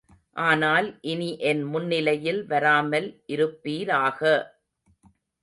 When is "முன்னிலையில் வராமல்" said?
1.65-3.07